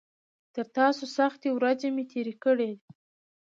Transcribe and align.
تر 0.55 0.65
تاسو 0.77 1.03
سختې 1.17 1.49
ورځې 1.57 1.87
مې 1.95 2.03
تېرې 2.11 2.33
کړي. 2.43 2.71